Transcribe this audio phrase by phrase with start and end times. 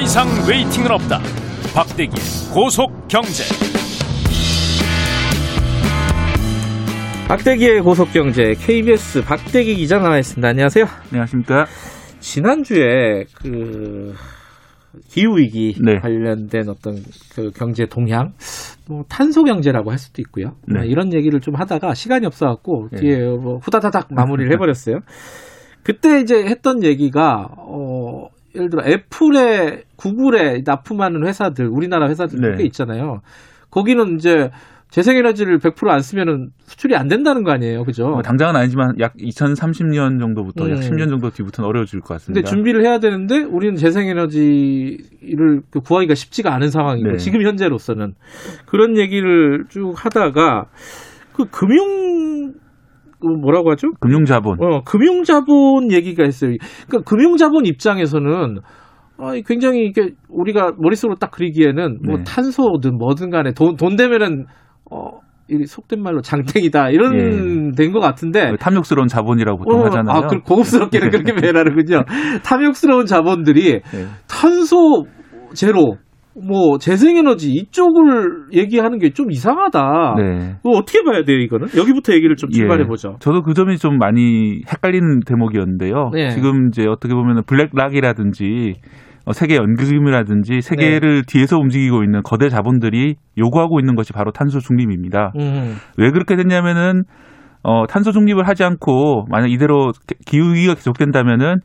[0.00, 1.20] 이상 웨이팅은 없다.
[1.74, 2.12] 박대기
[2.54, 3.44] 고속 경제.
[7.28, 10.48] 박대기의 고속 경제 KBS 박대기 기자 나와 있습니다.
[10.48, 10.86] 안녕하세요.
[11.10, 11.66] 안녕하십니까.
[12.18, 14.14] 지난주에 그
[15.08, 15.98] 기후 위기 네.
[15.98, 16.96] 관련된 어떤
[17.34, 18.32] 그 경제 동향,
[18.88, 20.56] 뭐 탄소 경제라고 할 수도 있고요.
[20.66, 20.78] 네.
[20.78, 23.00] 뭐 이런 얘기를 좀 하다가 시간이 없어갖고 네.
[23.00, 25.00] 뒤에 뭐 후다다닥 마무리를 해버렸어요.
[25.82, 27.89] 그때 이제 했던 얘기가 어
[28.54, 32.56] 예를 들어 애플에 구글에 납품하는 회사들 우리나라 회사들 네.
[32.56, 33.20] 꽤 있잖아요.
[33.70, 34.50] 거기는 이제
[34.90, 38.08] 재생에너지를 100%안 쓰면은 수출이 안 된다는 거 아니에요, 그죠?
[38.08, 40.80] 뭐 당장은 아니지만 약 2030년 정도부터 약 음.
[40.80, 42.50] 10년 정도 뒤부터는 어려워질 것 근데 같습니다.
[42.50, 47.16] 준비를 해야 되는데 우리는 재생에너지를 그 구하기가 쉽지가 않은 상황이고 네.
[47.18, 48.14] 지금 현재로서는
[48.66, 50.66] 그런 얘기를 쭉 하다가
[51.34, 52.59] 그 금융 그
[53.22, 53.88] 뭐라고 하죠?
[54.00, 54.62] 금융자본.
[54.62, 56.56] 어, 금융자본 얘기가 있어요.
[56.88, 58.58] 그러니까 금융자본 입장에서는
[59.18, 62.24] 아, 굉장히 이게 우리가 머릿속으로 딱 그리기에는 뭐 네.
[62.24, 64.46] 탄소든 뭐든 간에 돈, 돈 되면은
[64.90, 70.16] 어, 이 속된 말로 장땡이다 이런 된것 같은데 탐욕스러운 자본이라고 보통 어, 하잖아요.
[70.16, 72.04] 아, 그 고급스럽게는 그렇게 표현하는군요.
[72.44, 74.06] 탐욕스러운 자본들이 네.
[74.28, 75.04] 탄소
[75.52, 75.96] 제로,
[76.46, 80.14] 뭐 재생에너지 이쪽을 얘기하는 게 좀 이상하다.
[80.18, 80.56] 네.
[80.64, 81.68] 어떻게 봐야 돼요, 이거는?
[81.76, 83.16] 여기부터 얘기를 좀 출발해 보죠.
[83.20, 86.10] 저도 그 점이 좀 많이 헷갈리는 대목이었는데요.
[86.14, 86.30] 네.
[86.30, 88.74] 지금 이제 어떻게 보면 블랙락이라든지
[89.26, 90.60] 어, 세계 연금이라든지 네.
[90.60, 95.32] 세계를 뒤에서 움직이고 있는 거대 자본들이 요구하고 있는 것이 바로 탄소 중립입니다.
[95.38, 97.02] 음, 왜 그렇게 됐냐면은
[97.62, 99.92] 어, 탄소 중립을 하지 않고 만약 이대로
[100.24, 101.56] 기후 위기가 계속된다면은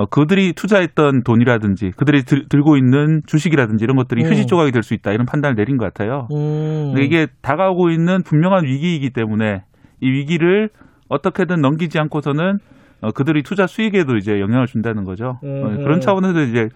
[0.00, 4.30] 어, 그들이 투자했던 돈이라든지 그들이 들, 들고 있는 주식이라든지 이런 것들이 음.
[4.30, 6.26] 휴지 조각이 될 수 있다 이런 판단을 내린 것 같아요.
[6.32, 6.92] 음.
[6.94, 9.62] 근데 이게 다가오고 있는 분명한 위기이기 때문에
[10.00, 10.70] 이 위기를
[11.10, 12.58] 어떻게든 넘기지 않고서는
[13.02, 15.38] 어, 그들이 투자 수익에도 이제 영향을 준다는 거죠.
[15.42, 15.82] 어, 음.
[15.82, 16.68] 그런 차원에서 이제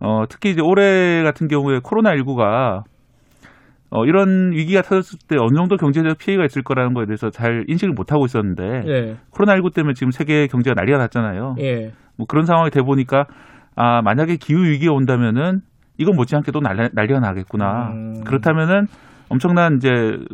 [0.00, 2.82] 어, 특히 이제 올해 같은 경우에 코로나 19가
[3.90, 7.94] 어, 이런 위기가 터졌을 때 어느 정도 경제적 피해가 있을 거라는 거에 대해서 잘 인식을
[7.94, 11.54] 못 하고 있었는데 예, 코로나19 때문에 지금 세계 경제가 난리가 났잖아요.
[11.60, 11.92] 예.
[12.18, 13.24] 뭐 그런 상황이 돼 보니까
[13.74, 15.60] 아 만약에 기후 위기가 온다면은
[15.96, 17.90] 이건 못지않게 또 난리, 난리가 나겠구나.
[17.92, 18.24] 음.
[18.24, 18.86] 그렇다면은
[19.30, 19.88] 엄청난 이제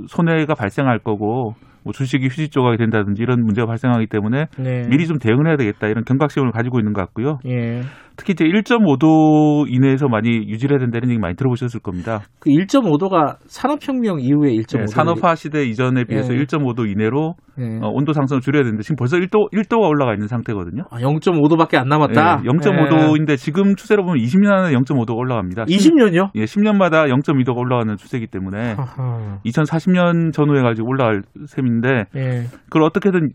[0.08, 4.88] 손해가 발생할 거고 뭐 주식이 휴지 조각이 된다든지 이런 문제가 발생하기 때문에 네.
[4.88, 7.38] 미리 좀 대응을 해야 되겠다 이런 경각심을 가지고 있는 것 같고요.
[7.46, 7.82] 예.
[8.16, 12.20] 특히 이제 1.5도 이내에서 많이 유지를 해야 된다는 얘기 많이 들어보셨을 겁니다.
[12.38, 14.78] 그 1.5도가 산업혁명 이후에 1.5도.
[14.78, 16.38] 네, 산업화 시대 이전에 비해서 예.
[16.38, 17.64] 1.5도 이내로 예.
[17.82, 20.84] 어, 온도 상승을 줄여야 되는데 지금 벌써 1도 1도가 올라가 있는 상태거든요.
[20.90, 22.42] 아, 0.5도밖에 안 남았다.
[22.42, 25.64] 네, 0.5도인데 지금 추세로 보면 20년 안에 0.5도가 올라갑니다.
[25.64, 26.30] 20년요?
[26.36, 29.38] 예, 10년마다 0.2도가 올라가는 추세이기 때문에 아하.
[29.44, 32.44] 2040년 전후에 가지고 올라갈 셈인데 예.
[32.66, 33.30] 그걸 어떻게든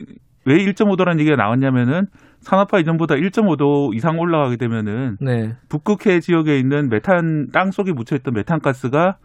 [0.45, 2.05] 왜 1.5도라는 얘기가 나왔냐면은
[2.41, 5.53] 산업화 이전보다 1.5도 이상 올라가게 되면은 네.
[5.69, 9.17] 북극해 지역에 있는 메탄 땅 속에 묻혀 있던 메탄 가스가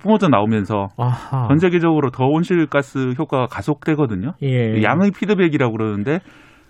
[0.00, 1.48] 뿜어져 나오면서 아하.
[1.48, 4.32] 전 세계적으로 더 온실가스 효과가 가속되거든요.
[4.42, 4.82] 예.
[4.82, 6.20] 양의 피드백이라고 그러는데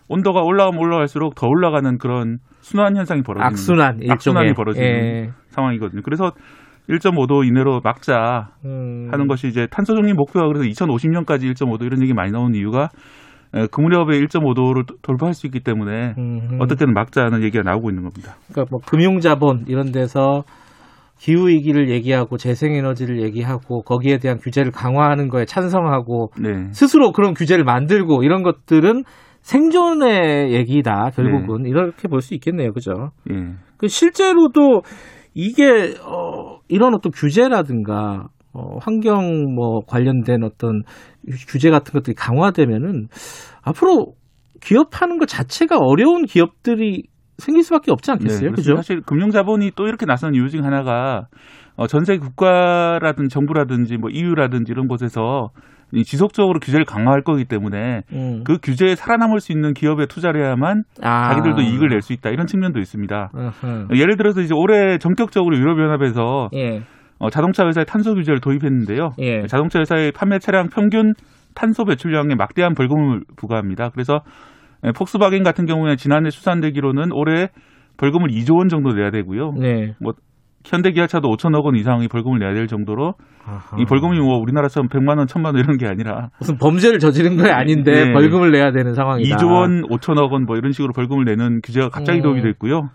[0.08, 5.30] 온도가 올라가면 올라갈수록 더 올라가는 그런 순환 현상이 벌어지는 악순환 악순환이 벌어지는 예.
[5.48, 6.02] 상황이거든요.
[6.02, 6.32] 그래서
[6.88, 9.08] 1.5도 이내로 막자 음.
[9.10, 12.88] 하는 것이 이제 탄소 중립 목표가 그래서 2050년까지 1.5도 이런 얘기 많이 나오는 이유가 에,
[13.70, 16.58] 그 무렵에 1.5도를 돌파할 수 있기 때문에 음.
[16.60, 18.36] 어떻게든 막자는 얘기가 나오고 있는 겁니다.
[18.52, 20.42] 그러니까 뭐 금융자본 이런 데서
[21.18, 26.68] 기후 위기를 얘기하고 재생 에너지를 얘기하고 거기에 대한 규제를 강화하는 거에 찬성하고 네.
[26.72, 29.02] 스스로 그런 규제를 만들고 이런 것들은
[29.40, 33.10] 생존의 얘기다 결국은 이렇게 볼 수 있겠네요, 그죠?
[33.30, 33.54] 예.
[33.78, 34.82] 그 실제로도
[35.34, 38.26] 이게 어 이런 어떤 규제라든가
[38.58, 40.82] 어 환경 뭐 관련된 어떤
[41.48, 43.06] 규제 같은 것들이 강화되면은
[43.62, 44.14] 앞으로
[44.60, 47.04] 기업하는 것 자체가 어려운 기업들이
[47.36, 48.74] 생길 수밖에 없지 않겠어요, 네, 그죠?
[48.74, 51.28] 사실 금융자본이 또 이렇게 나선 이유 중 하나가
[51.76, 55.50] 어, 전 세계 국가라든지 정부라든지 뭐 EU라든지 이런 곳에서
[55.92, 58.42] 이 지속적으로 규제를 강화할 거기 때문에 음.
[58.44, 61.28] 그 규제에 살아남을 수 있는 기업에 투자를 해야만 아.
[61.30, 63.30] 자기들도 이익을 낼 수 있다 이런 측면도 있습니다.
[63.32, 63.86] 어허.
[63.94, 66.82] 예를 들어서 이제 올해 전격적으로 유럽연합에서 예,
[67.18, 69.10] 어, 자동차 회사에 탄소 규제를 도입했는데요.
[69.18, 69.46] 예.
[69.46, 71.14] 자동차 회사의 판매 차량 평균
[71.54, 73.90] 탄소 배출량에 막대한 벌금을 부과합니다.
[73.90, 74.20] 그래서
[74.86, 77.48] 예, 폭스바겐 같은 경우에 지난해 추산되기로는 올해
[77.96, 79.52] 벌금을 2조 원 정도 내야 되고요.
[79.58, 79.94] 네.
[80.64, 83.14] 현대기아차도 5천억 원 이상의 벌금을 내야 될 정도로
[83.46, 83.76] 아하.
[83.80, 87.48] 이 벌금이 뭐 우리나라처럼 100만 원, 1000만 원 이런 게 아니라 무슨 범죄를 저지른 거
[87.48, 88.12] 아닌데 네.
[88.12, 89.36] 벌금을 내야 되는 상황이다.
[89.36, 92.22] 2조 원, 5천억 원 뭐 이런 식으로 벌금을 내는 규제가 갑자기 음.
[92.22, 92.90] 도입이 됐고요.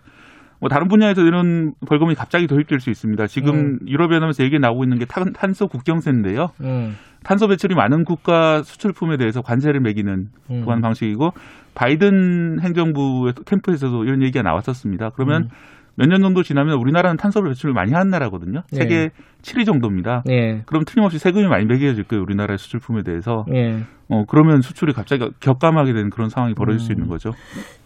[0.64, 3.26] 뭐 다른 분야에서 이런 벌금이 갑자기 도입될 수 있습니다.
[3.26, 3.78] 지금 음.
[3.86, 6.52] 유럽연합에서 얘기 나오고 있는 게 탄- 탄소 국경세인데요.
[6.62, 10.64] 음, 탄소 배출이 많은 국가 수출품에 대해서 관세를 매기는 음.
[10.64, 11.32] 그런 방식이고
[11.74, 15.10] 바이든 행정부 캠프에서도 이런 얘기가 나왔었습니다.
[15.10, 15.48] 그러면 음.
[15.96, 18.62] 몇 년 정도 지나면 우리나라는 탄소 배출을 많이 하는 나라거든요.
[18.72, 18.78] 네.
[18.78, 19.10] 세계
[19.42, 20.22] 7위 정도입니다.
[20.30, 20.62] 예.
[20.66, 22.22] 그럼 틀림없이 세금이 많이 매겨질 거예요.
[22.22, 23.44] 우리나라의 수출품에 대해서.
[23.54, 23.84] 예.
[24.08, 26.96] 어, 그러면 수출이 갑자기 격감하게 되는 그런 상황이 벌어질 수 음.
[26.96, 27.30] 있는 거죠.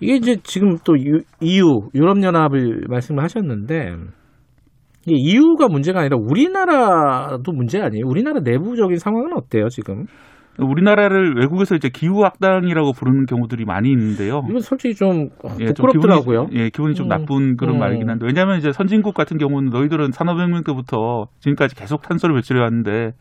[0.01, 3.95] 이게 이제 지금 또 유- EU 유럽 연합을 말씀을 하셨는데
[5.07, 8.05] 이 EU가 문제가 아니라 우리나라도 문제 아니에요?
[8.07, 10.05] 우리나라 내부적인 상황은 어때요 지금?
[10.59, 14.45] 우리나라를 외국에서 이제 기후 악당이라고 부르는 경우들이 많이 있는데요.
[14.49, 16.47] 이건 솔직히 좀 어, 예, 좀 부끄럽더라고요.
[16.47, 17.09] 기분이, 예, 기분이 좀 음.
[17.09, 17.79] 나쁜 그런 음.
[17.81, 23.13] 말이긴 한데 왜냐하면 이제 선진국 같은 경우는 너희들은 산업혁명 때부터 지금까지 계속 탄소를 배출해 왔는데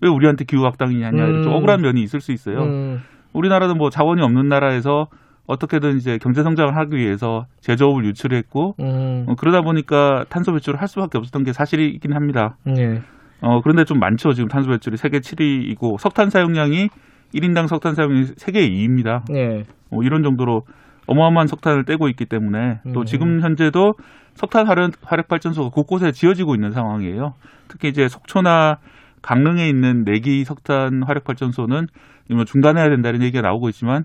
[0.00, 1.42] 왜 우리한테 기후 악당이냐 음.
[1.42, 2.60] 좀 억울한 면이 있을 수 있어요.
[2.62, 3.00] 음,
[3.32, 5.08] 우리나라도 뭐 자원이 없는 나라에서
[5.46, 10.88] 어떻게든 이제 경제 성장을 하기 위해서 제조업을 유출했고 음, 어, 그러다 보니까 탄소 배출을 할
[10.88, 12.56] 수밖에 없었던 게 사실이긴 합니다.
[12.76, 13.02] 예.
[13.40, 14.32] 어, 그런데 좀 많죠.
[14.32, 16.88] 지금 탄소 배출이 세계 7위이고 석탄 사용량이
[17.34, 19.22] 1인당 석탄 사용이 세계 2위입니다.
[19.34, 19.64] 예.
[19.90, 20.62] 뭐 이런 정도로
[21.06, 23.04] 어마어마한 석탄을 떼고 있기 때문에 또 음.
[23.04, 23.94] 지금 현재도
[24.34, 24.92] 석탄 화력,
[25.28, 27.34] 발전소가 곳곳에 지어지고 있는 상황이에요.
[27.68, 28.78] 특히 이제 속초나
[29.22, 31.86] 강릉에 있는 내기 석탄 화력 발전소는
[32.30, 34.04] 뭐 중단해야 된다는 얘기가 나오고 있지만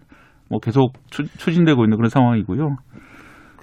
[0.50, 2.78] 뭐 계속 추, 추진되고 있는 그런 상황이고요.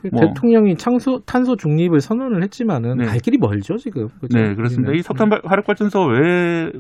[0.01, 0.21] 그 뭐.
[0.27, 3.05] 대통령이 창소 탄소 중립을 선언을 했지만은 네.
[3.07, 4.09] 갈 길이 멀죠 지금.
[4.21, 4.39] 그죠?
[4.39, 4.93] 네, 그렇습니다.
[4.93, 6.71] 이 석탄 발- 화력 발전소 왜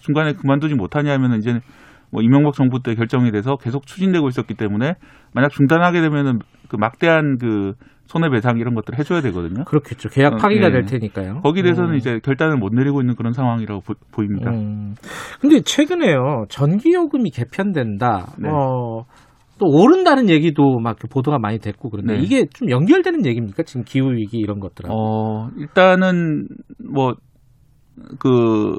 [0.00, 1.60] 중간에 그만두지 못하냐면은 이제
[2.10, 4.94] 뭐 이명박 정부 때 결정이 돼서 계속 추진되고 있었기 때문에
[5.32, 7.74] 만약 중단하게 되면은 그 막대한 그
[8.06, 9.64] 손해배상 이런 것들을 해줘야 되거든요.
[9.64, 10.08] 그렇겠죠.
[10.10, 10.70] 계약 어, 파기가 예.
[10.70, 11.40] 될 테니까요.
[11.42, 11.96] 거기에 대해서는 음.
[11.96, 13.82] 이제 결단을 못 내리고 있는 그런 상황이라고
[14.12, 14.94] 보, 입니다 음.
[15.40, 18.26] 근데 최근에요 전기요금이 개편된다.
[18.38, 18.48] 네.
[18.48, 19.04] 어,
[19.58, 22.22] 또 오른다는 얘기도 막 보도가 많이 됐고 그런데 네.
[22.22, 23.62] 이게 좀 연결되는 얘기입니까?
[23.62, 24.94] 지금 기후 위기 이런 것들하고.
[24.94, 26.46] 어, 일단은
[26.92, 27.14] 뭐
[28.18, 28.76] 그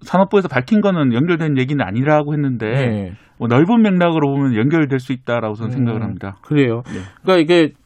[0.00, 3.12] 산업부에서 밝힌 거는 연결된 얘기는 아니라고 했는데 네.
[3.38, 6.04] 뭐 넓은 맥락으로 보면 연결될 수 있다라고 저는 생각을 음.
[6.04, 6.36] 합니다.
[6.42, 6.82] 그래요.
[6.86, 7.00] 네.
[7.22, 7.72] 그러니까 이게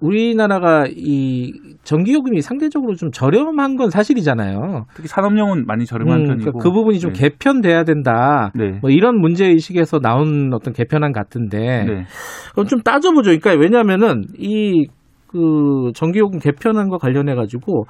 [0.00, 1.52] 우리나라가 이
[1.84, 4.86] 전기요금이 상대적으로 좀 저렴한 건 사실이잖아요.
[4.94, 7.20] 특히 산업용은 많이 저렴한 음, 편이고 그러니까 그 부분이 좀 네.
[7.28, 8.50] 개편돼야 된다.
[8.54, 8.78] 네.
[8.80, 12.04] 뭐 이런 문제 의식에서 나온 어떤 개편안 같은데 네.
[12.52, 13.30] 그럼 좀 따져보죠.
[13.38, 14.86] 그러니까 왜냐하면은 이
[15.34, 17.86] 그 전기요금 개편안과 관련해 가지고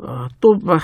[0.00, 0.80] 어, 또막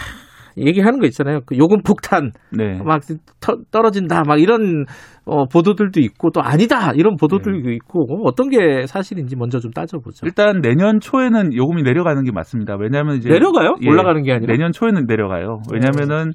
[0.59, 1.41] 얘기하는 거 있잖아요.
[1.47, 2.79] 그 요금 폭탄 네.
[2.85, 3.01] 막
[3.41, 4.85] 터- 떨어진다 막 이런
[5.25, 10.27] 어, 보도들도 있고 또 아니다 이런 보도들도 있고 어, 어떤 게 사실인지 먼저 좀 따져보죠.
[10.27, 12.77] 일단 내년 초에는 요금이 내려가는 게 맞습니다.
[12.79, 13.75] 왜냐하면 이제 내려가요?
[13.83, 14.53] 예, 올라가는 게 아니라?
[14.53, 15.61] 내년 초에는 내려가요.
[15.73, 16.33] 왜냐하면은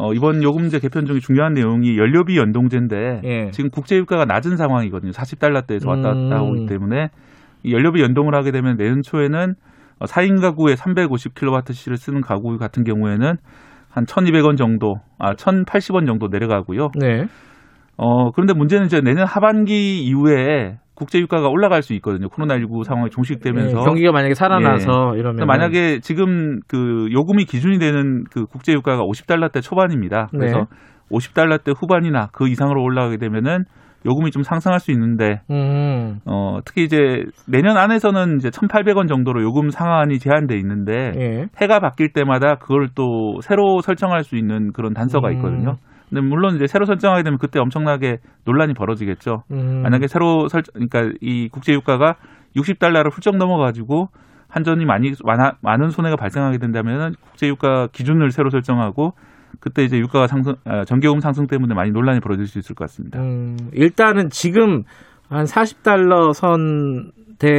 [0.00, 3.50] 어, 이번 요금제 개편 중에 중요한 내용이 연료비 연동제인데 예.
[3.50, 5.10] 지금 국제 유가가 낮은 상황이거든요.
[5.12, 6.28] 40달러대에서 왔다 음.
[6.28, 7.08] 갔다 하기 때문에
[7.64, 9.54] 이 연료비 연동을 하게 되면 내년 초에는 어,
[10.06, 13.36] 4인 가구에 350kWh를 쓰는 가구 같은 경우에는
[13.90, 16.90] 한 1,200원 정도, 아 1,080원 정도 내려가고요.
[16.98, 17.24] 네.
[17.96, 22.28] 어, 그런데 문제는 이제 내년 하반기 이후에 국제 유가가 올라갈 수 있거든요.
[22.28, 23.80] 코로나19 상황이 종식되면서.
[23.80, 29.02] 예, 경기가 만약에 살아나서 이러면 근데 만약에 지금 그 요금이 기준이 되는 그 국제 유가가
[29.02, 30.28] 50달러대 초반입니다.
[30.32, 30.64] 그래서 네.
[31.10, 33.64] 50달러대 후반이나 그 이상으로 올라가게 되면은
[34.06, 36.20] 요금이 좀 상승할 수 있는데 음.
[36.24, 41.46] 어, 특히 이제 내년 안에서는 이제 1,800원 정도로 요금 상한이 제한돼 있는데 예.
[41.60, 45.34] 해가 바뀔 때마다 그걸 또 새로 설정할 수 있는 그런 단서가 음.
[45.34, 45.76] 있거든요.
[46.08, 49.42] 근데 물론 이제 새로 설정하게 되면 그때 엄청나게 논란이 벌어지겠죠.
[49.50, 49.82] 음.
[49.82, 52.14] 만약에 새로 설정, 그러니까 이 국제 유가가
[52.56, 54.08] 60달러를 훌쩍 넘어가지고
[54.48, 59.12] 한전이 많이 많아, 많은 손해가 발생하게 된다면은 국제 유가 기준을 새로 설정하고
[59.60, 63.20] 그때 이제 유가가 상승, 아, 전기요금 상승 때문에 많이 논란이 벌어질 수 있을 것 같습니다.
[63.20, 64.82] 음, 일단은 지금
[65.28, 67.56] 한 40달러 선대에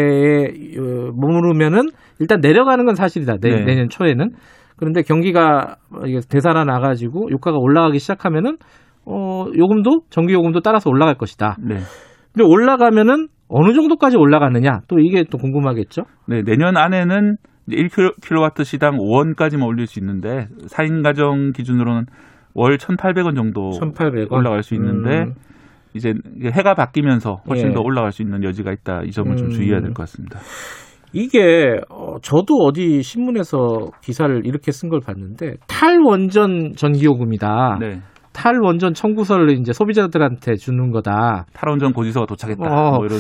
[0.80, 3.38] 어, 머무르면은 일단 내려가는 건 사실이다.
[3.42, 3.64] 내, 네.
[3.66, 4.32] 내년 초에는.
[4.76, 5.76] 그런데 경기가
[6.30, 8.58] 되살아 나가지고 유가가 올라가기 시작하면은
[9.06, 11.58] 어, 요금도 전기 요금도 따라서 올라갈 것이다.
[11.60, 11.76] 네.
[12.34, 14.82] 근데 올라가면은 어느 정도까지 올라가느냐?
[14.88, 16.04] 또 이게 또 궁금하겠죠?
[16.28, 17.36] 네, 내년 안에는
[17.70, 22.06] 1kW 시당 5원까지만 올릴 수 있는데 4인 가정 기준으로는
[22.56, 25.34] 월 1,800원 정도 1,800원 올라갈 수 있는데 음.
[25.94, 27.74] 이제 해가 바뀌면서 훨씬 예.
[27.74, 29.02] 더 올라갈 수 있는 여지가 있다.
[29.06, 29.52] 이 점을 좀 음.
[29.52, 30.40] 주의해야 될 것 같습니다.
[31.14, 37.78] 이게 어, 저도 어디 신문에서 기사를 이렇게 쓴 걸 봤는데 탈원전 전기요금이다.
[37.80, 38.02] 네.
[38.40, 41.46] 탈원전 청구서를 이제 소비자들한테 주는 거다.
[41.52, 42.64] 탈원전 고지서가 도착했다.
[42.64, 42.96] 어.
[42.96, 43.20] 뭐 이런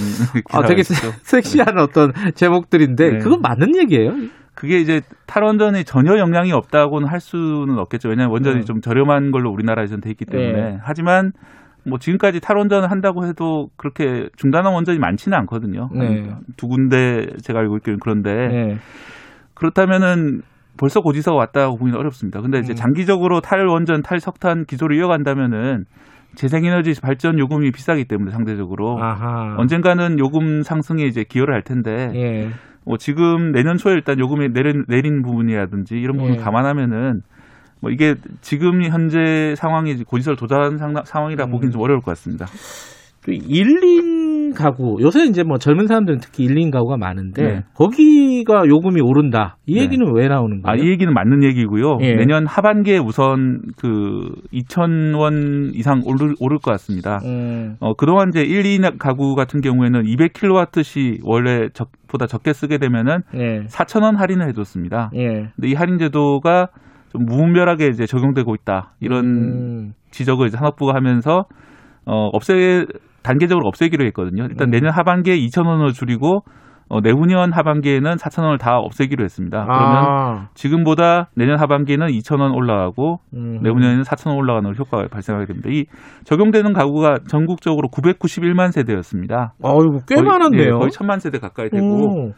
[0.53, 0.93] 아, 되게 있죠.
[1.23, 3.17] 섹시한 어떤 제목들인데 네.
[3.17, 4.13] 그건 맞는 얘기예요?
[4.53, 8.07] 그게 이제 탈원전이 전혀 영향이 없다고는 할 수는 없겠죠.
[8.07, 8.63] 왜냐하면 원전이 네.
[8.63, 10.53] 좀 저렴한 걸로 우리나라에서는 돼 있기 때문에.
[10.53, 10.77] 네.
[10.81, 11.33] 하지만
[11.85, 15.89] 뭐 지금까지 탈원전을 한다고 해도 그렇게 중단한 원전이 많지는 않거든요.
[15.93, 16.29] 네.
[16.29, 18.77] 한두 군데 제가 알고 있기로는 그런데 네.
[19.53, 20.43] 그렇다면은
[20.79, 22.41] 벌써 고지서가 왔다고 보기는 어렵습니다.
[22.41, 22.75] 근데 이제 음.
[22.75, 25.83] 장기적으로 탈원전, 탈석탄 기조를 이어간다면은
[26.35, 29.55] 재생에너지 발전 요금이 비싸기 때문에 상대적으로 아하.
[29.57, 32.49] 언젠가는 요금 상승에 이제 기여를 할 텐데 예.
[32.85, 36.37] 뭐 지금 내년 초에 일단 요금이 내린, 내린 부분이라든지 이런 부분 예.
[36.37, 37.23] 을 감안하면은
[37.81, 41.51] 뭐 이게 지금 현재 상황이 고지서를 도달한 상, 상황이라 음.
[41.51, 42.45] 보기는 좀 어려울 것 같습니다.
[43.25, 44.08] 또1
[44.49, 47.63] 인 가구 요새 이제 뭐 젊은 사람들은 특히 1인 가구가 많은데 네.
[47.75, 49.57] 거기가 요금이 오른다.
[49.65, 49.81] 이 네.
[49.81, 50.83] 얘기는 왜 나오는 아, 거예요?
[50.83, 51.99] 이 얘기는 맞는 얘기고요.
[52.01, 52.15] 예.
[52.15, 57.19] 내년 하반기에 우선 그 2,000원 이상 오를, 오를 것 같습니다.
[57.23, 62.77] 음, 어, 그동안 이제 1, 2인 가구 같은 경우에는 200kW시 원래 적 보다 적게 쓰게
[62.79, 63.61] 되면은 예.
[63.67, 65.11] 4,000원 할인을 해 줬습니다.
[65.15, 65.51] 예.
[65.55, 66.69] 근데 이 할인 제도가
[67.09, 68.93] 좀 무분별하게 이제 적용되고 있다.
[68.99, 71.45] 이런 음, 지적을 이제 산업부가 하면서
[72.05, 72.85] 어, 없애
[73.23, 74.43] 단계적으로 없애기로 했거든요.
[74.49, 74.71] 일단 음.
[74.71, 76.41] 내년 하반기에 2,000원을 줄이고
[76.91, 79.63] 어, 내후년 하반기에는 4,000원을 다 없애기로 했습니다.
[79.63, 83.59] 그러면 아, 지금보다 내년 하반기에는 2,000원 올라가고 음.
[83.61, 85.69] 내후년에는 4,000원 올라가는 효과가 발생하게 됩니다.
[85.71, 85.85] 이
[86.23, 89.53] 적용되는 가구가 전국적으로 991만 세대였습니다.
[89.61, 90.65] 어이구 꽤 거의- 많은데요.
[90.65, 92.31] 예, 거의 1,000만 세대 가까이 되고 오.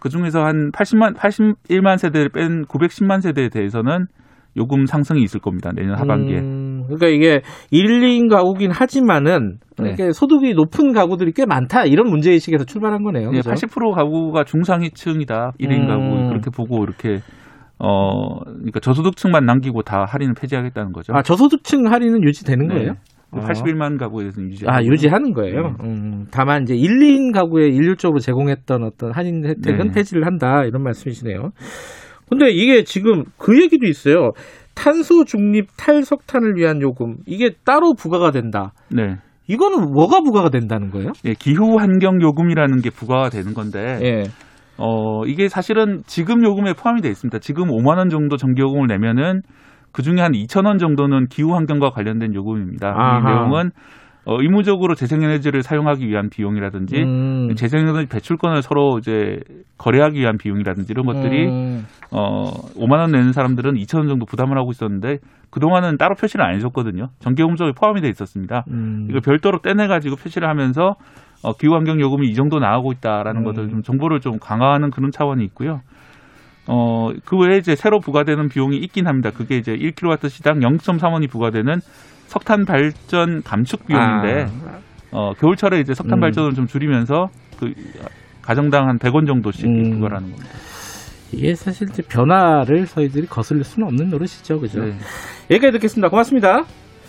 [0.00, 4.06] 그 중에서 한 80만 81만 세대를 뺀 910만 세대에 대해서는
[4.58, 5.70] 요금 상승이 있을 겁니다.
[5.74, 6.38] 내년 하반기에.
[6.38, 9.92] 음, 그러니까 이게 1, 2인 가구긴 하지만은 네.
[9.92, 13.30] 이게 소득이 높은 가구들이 꽤 많다 이런 문제 의식에서 출발한 거네요.
[13.32, 13.50] 예, 그죠?
[13.50, 15.52] 80% 가구가 중상위층이다.
[15.60, 15.86] 1인 음.
[15.86, 17.20] 가구 그렇게 보고 이렇게
[17.78, 21.14] 어 그러니까 저소득층만 남기고 다 할인을 폐지하겠다는 거죠.
[21.14, 22.74] 아 저소득층 할인은 유지되는 네.
[22.74, 22.92] 거예요?
[23.30, 23.40] 아.
[23.40, 24.64] 81만 가구에 대해서는 유지.
[24.66, 25.62] 아 유지하는 거예요.
[25.62, 25.74] 네.
[25.84, 29.92] 음, 다만 이제 1, 2인 가구에 일률적으로 제공했던 어떤 할인 혜택은 네.
[29.94, 31.50] 폐지를 한다 이런 말씀이시네요.
[32.28, 34.32] 근데 이게 지금 그 얘기도 있어요.
[34.74, 38.72] 탄소 중립 탈석탄을 위한 요금 이게 따로 부과가 된다.
[38.90, 39.16] 네.
[39.48, 41.12] 이거는 뭐가 부과가 된다는 거예요?
[41.24, 44.22] 예, 기후 환경 요금이라는 게 부과가 되는 건데 예.
[44.76, 47.38] 어 이게 사실은 지금 요금에 포함이 되어 있습니다.
[47.40, 49.40] 지금 5만 원 정도 전기 요금을 내면은
[49.90, 52.88] 그 중에 한 2천 원 정도는 기후 환경과 관련된 요금입니다.
[52.88, 53.18] 아하.
[53.18, 53.70] 이 내용은
[54.28, 57.54] 어, 의무적으로 재생에너지를 사용하기 위한 비용이라든지 음.
[57.54, 59.40] 재생에너지 배출권을 서로 이제
[59.78, 61.86] 거래하기 위한 비용이라든지 이런 것들이 음.
[62.12, 65.16] 어 5만 원 내는 사람들은 2천 원 정도 부담을 하고 있었는데
[65.50, 67.08] 그 동안은 따로 표시를 안 해줬거든요.
[67.20, 68.64] 전기요금 쪽에 포함이 돼 있었습니다.
[68.70, 69.06] 음.
[69.08, 70.96] 이걸 별도로 떼내 가지고 표시를 하면서
[71.42, 73.44] 어, 기후환경 요금이 이 정도 나가고 있다라는 음.
[73.44, 75.80] 것을 좀 정보를 좀 강화하는 그런 차원이 있고요.
[76.68, 79.30] 어, 그 외에 이제 새로 부과되는 비용이 있긴 합니다.
[79.30, 81.80] 그게 이제 1kW 시당 0.3원이 부과되는
[82.26, 84.78] 석탄 발전 감축 비용인데 아.
[85.10, 86.20] 어, 겨울철에 이제 석탄 음.
[86.20, 87.72] 발전을 좀 줄이면서 그
[88.42, 89.90] 가정당 한 100원 정도씩 음.
[89.92, 90.50] 부과하는 겁니다.
[91.32, 94.84] 이게 사실 이제 변화를 저희들이 거슬릴 수는 없는 노릇이죠, 그죠?
[94.84, 94.94] 네.
[95.50, 96.08] 여기까지 듣겠습니다.
[96.08, 96.64] 고맙습니다.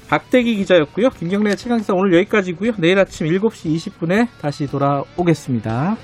[0.10, 1.10] 박대기 기자였고요.
[1.10, 2.74] 김경래 최강사 오늘 여기까지고요.
[2.80, 5.98] 내일 아침 7시 20분에 다시 돌아오겠습니다.